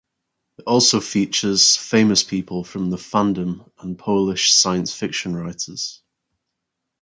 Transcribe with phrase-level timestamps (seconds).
[0.57, 6.01] It also features famous people from the fandom and Polish science fiction writers.